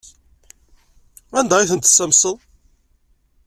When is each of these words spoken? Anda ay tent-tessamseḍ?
Anda 1.39 1.55
ay 1.57 1.69
tent-tessamseḍ? 1.69 2.37